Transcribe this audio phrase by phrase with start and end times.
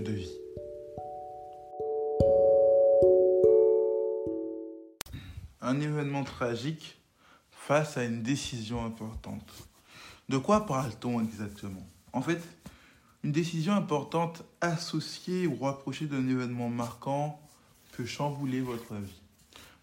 [0.00, 0.32] De vie.
[5.60, 6.98] Un événement tragique
[7.50, 9.68] face à une décision importante.
[10.28, 11.86] De quoi parle-t-on exactement?
[12.12, 12.40] En fait,
[13.22, 17.40] une décision importante associée ou rapprochée d'un événement marquant
[17.92, 19.20] peut chambouler votre vie.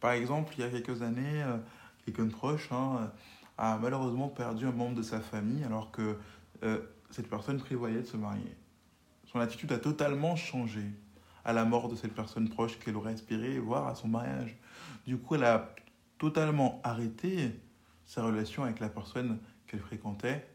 [0.00, 1.56] Par exemple, il y a quelques années, euh,
[2.04, 3.10] quelqu'un de proche hein,
[3.58, 6.16] a malheureusement perdu un membre de sa famille alors que
[6.62, 6.78] euh,
[7.10, 8.54] cette personne prévoyait de se marier.
[9.34, 10.84] Son attitude a totalement changé
[11.44, 14.56] à la mort de cette personne proche qu'elle aurait espéré voir à son mariage.
[15.08, 15.74] Du coup, elle a
[16.18, 17.50] totalement arrêté
[18.06, 20.46] sa relation avec la personne qu'elle fréquentait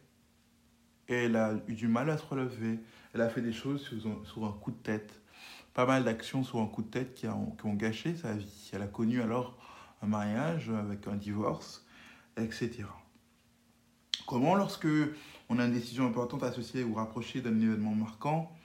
[1.10, 2.80] et elle a eu du mal à se relever.
[3.14, 3.82] Elle a fait des choses
[4.24, 5.12] sur un, coup de tête,
[5.74, 8.70] pas mal d'actions sur un coup de tête qui qui ont gâché sa vie.
[8.72, 9.58] Elle a connu alors
[10.02, 11.86] un mariage avec un divorce,
[12.38, 12.86] etc.
[14.26, 14.88] Comment, lorsque
[15.50, 18.56] on a une décision importante associée ou rapprochée d'un événement marquant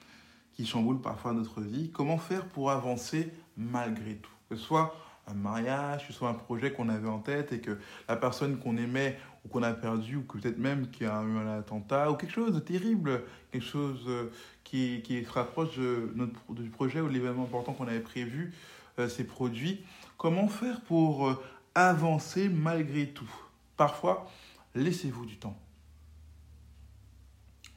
[0.55, 4.31] qui chamboule parfois notre vie, comment faire pour avancer malgré tout?
[4.49, 4.95] Que ce soit
[5.27, 7.79] un mariage, que ce soit un projet qu'on avait en tête et que
[8.09, 11.37] la personne qu'on aimait ou qu'on a perdu ou que peut-être même qui a eu
[11.37, 14.31] un attentat ou quelque chose de terrible, quelque chose euh,
[14.65, 18.53] qui, qui se rapproche de notre, du projet ou de l'événement important qu'on avait prévu,
[18.99, 19.85] euh, s'est produit.
[20.19, 21.43] Comment faire pour euh,
[21.75, 23.31] avancer malgré tout?
[23.77, 24.31] Parfois,
[24.75, 25.59] laissez-vous du temps.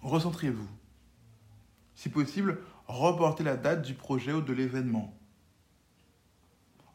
[0.02, 0.68] Recentrez-vous.
[1.98, 5.18] Si possible, reportez la date du projet ou de l'événement.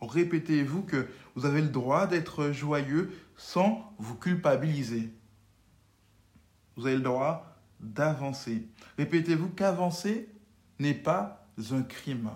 [0.00, 5.12] Répétez-vous que vous avez le droit d'être joyeux sans vous culpabiliser.
[6.76, 8.64] Vous avez le droit d'avancer.
[8.96, 10.28] Répétez-vous qu'avancer
[10.78, 12.30] n'est pas un crime.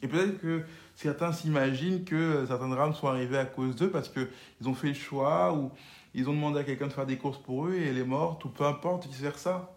[0.00, 0.64] Et peut-être que
[0.94, 4.94] certains s'imaginent que certains drames sont arrivés à cause d'eux parce qu'ils ont fait le
[4.94, 5.72] choix ou
[6.14, 8.46] ils ont demandé à quelqu'un de faire des courses pour eux et elle est morte
[8.46, 9.76] ou peu importe, vice-versa.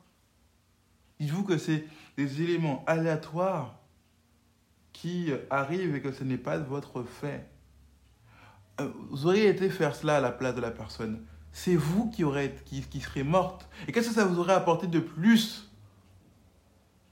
[1.19, 1.85] Dites-vous que c'est
[2.17, 3.79] des éléments aléatoires
[4.91, 7.47] qui arrivent et que ce n'est pas votre fait.
[8.79, 11.25] Euh, vous auriez été faire cela à la place de la personne.
[11.51, 12.23] C'est vous qui,
[12.89, 13.67] qui, serez morte.
[13.87, 15.71] Et qu'est-ce que ça vous aurait apporté de plus?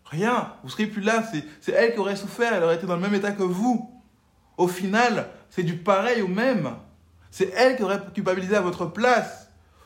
[0.05, 0.53] Rien.
[0.63, 1.23] Vous serez plus là.
[1.59, 2.53] C'est elle qui aurait souffert.
[2.53, 4.01] Elle aurait été dans le même état que vous.
[4.57, 6.75] Au final, c'est du pareil au même.
[7.29, 9.40] C'est elle qui aurait culpabilisé à votre place.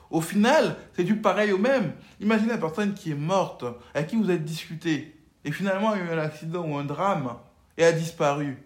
[0.09, 1.93] Au final, c'est du pareil au même.
[2.19, 6.05] Imaginez la personne qui est morte, avec qui vous êtes discuté, et finalement il a
[6.05, 7.35] eu un accident ou un drame,
[7.77, 8.57] et a disparu.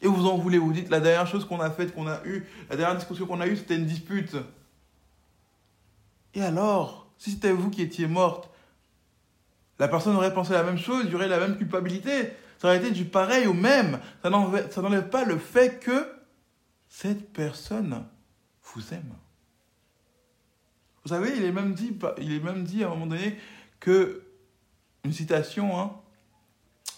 [0.00, 2.46] Et vous en voulez, vous dites, la dernière chose qu'on a faite, qu'on a eue,
[2.70, 4.36] la dernière discussion qu'on a eue, c'était une dispute.
[6.34, 8.48] Et alors, si c'était vous qui étiez morte,
[9.80, 12.30] la personne aurait pensé la même chose, il y aurait la même culpabilité.
[12.58, 13.98] Ça aurait été du pareil au même.
[14.22, 16.08] Ça n'enlève pas le fait que
[16.88, 18.04] cette personne
[18.74, 19.14] vous aime.
[21.04, 23.38] Vous savez, il est même dit, il est même dit à un moment donné
[23.80, 24.24] que,
[25.04, 25.92] une citation, hein,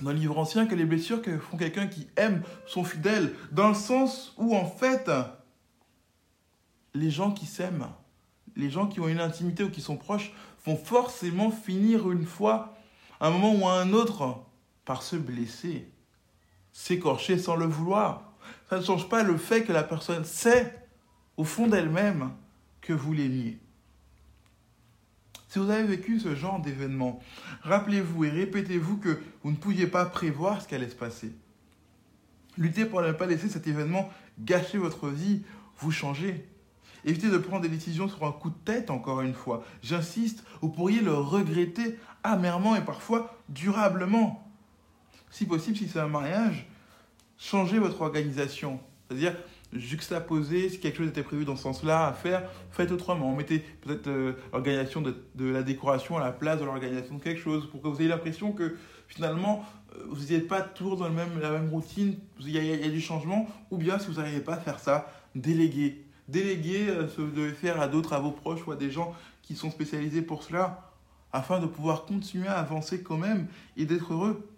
[0.00, 3.68] dans le livre ancien, que les blessures que font quelqu'un qui aime sont fidèles, dans
[3.68, 5.10] le sens où, en fait,
[6.94, 7.88] les gens qui s'aiment,
[8.56, 10.32] les gens qui ont une intimité ou qui sont proches,
[10.64, 12.76] vont forcément finir une fois,
[13.20, 14.42] à un moment ou à un autre,
[14.84, 15.88] par se blesser,
[16.72, 18.32] s'écorcher sans le vouloir.
[18.68, 20.89] Ça ne change pas le fait que la personne sait,
[21.36, 22.30] au fond d'elle-même,
[22.80, 23.58] que vous l'aimiez.
[25.48, 27.20] Si vous avez vécu ce genre d'événement,
[27.62, 31.32] rappelez-vous et répétez-vous que vous ne pouviez pas prévoir ce qui allait se passer.
[32.56, 35.42] Luttez pour ne pas laisser cet événement gâcher votre vie,
[35.78, 36.46] vous changer.
[37.04, 39.64] Évitez de prendre des décisions sur un coup de tête, encore une fois.
[39.82, 44.46] J'insiste, vous pourriez le regretter amèrement et parfois durablement.
[45.30, 46.66] Si possible, si c'est un mariage,
[47.38, 48.80] changez votre organisation.
[49.08, 49.34] C'est-à-dire,
[49.72, 53.34] juxtaposer, si quelque chose était prévu dans ce sens-là à faire, faites autrement.
[53.34, 57.68] Mettez peut-être euh, l'organisation de, la décoration à la place de l'organisation de quelque chose
[57.70, 58.76] pour que vous ayez l'impression que
[59.06, 59.64] finalement,
[59.94, 62.90] euh, vous n'êtes pas toujours dans la même routine, il y, a, il y, a,
[62.90, 66.04] du changement, ou bien si vous n'arrivez pas à faire ça, déléguer.
[66.28, 68.90] Déléguer euh, ce que vous devez faire à d'autres, à vos proches ou à des
[68.90, 70.90] gens qui sont spécialisés pour cela,
[71.32, 73.46] afin de pouvoir continuer à avancer quand même
[73.76, 74.48] et d'être heureux.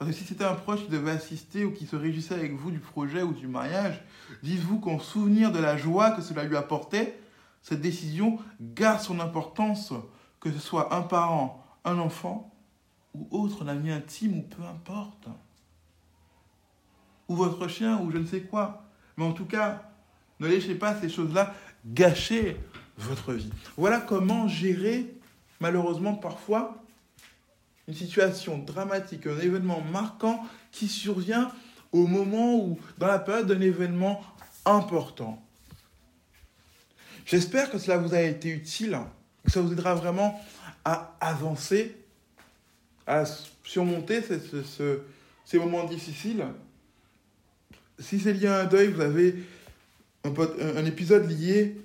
[0.00, 2.70] Parce que si c'était un proche qui devait assister ou qui se réjouissait avec vous
[2.70, 4.02] du projet ou du mariage,
[4.42, 7.20] dites-vous qu'en souvenir de la joie que cela lui apportait,
[7.60, 9.92] cette décision garde son importance,
[10.40, 12.50] que ce soit un parent, un enfant
[13.12, 15.28] ou autre, un ami intime ou peu importe.
[17.28, 18.84] Ou votre chien ou je ne sais quoi.
[19.18, 19.82] Mais en tout cas,
[20.40, 21.54] ne laissez pas ces choses-là
[21.84, 22.56] gâcher
[22.96, 23.52] votre vie.
[23.76, 25.14] Voilà comment gérer,
[25.60, 26.82] malheureusement parfois,
[27.90, 31.50] une situation dramatique, un événement marquant qui survient
[31.90, 34.22] au moment où, dans la période d'un événement
[34.64, 35.42] important.
[37.26, 38.96] J'espère que cela vous a été utile,
[39.44, 40.40] que ça vous aidera vraiment
[40.84, 41.96] à avancer,
[43.08, 43.24] à
[43.64, 44.20] surmonter
[45.44, 46.44] ces moments difficiles.
[47.98, 49.34] Si c'est lié à un deuil, vous avez
[50.24, 51.76] un épisode lié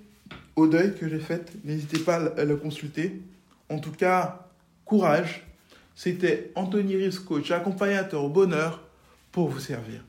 [0.55, 3.23] au deuil que j'ai fait, n'hésitez pas à le consulter.
[3.69, 4.47] En tout cas,
[4.85, 5.41] courage
[5.95, 8.79] C'était Anthony Rives, coach accompagnateur au bonheur
[9.31, 10.01] pour vous servir.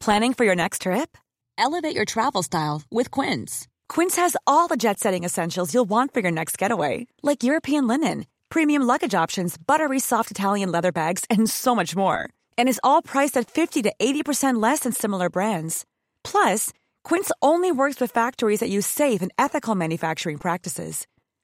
[0.00, 1.18] Planning for your next trip?
[1.58, 3.66] Elevate your travel style with Quince.
[3.88, 7.86] Quince has all the jet setting essentials you'll want for your next getaway, like European
[7.86, 12.30] linen, premium luggage options, buttery soft Italian leather bags, and so much more.
[12.56, 15.84] And is all priced at 50 to 80% less than similar brands.
[16.22, 16.72] Plus,
[17.02, 21.06] Quince only works with factories that use safe and ethical manufacturing practices.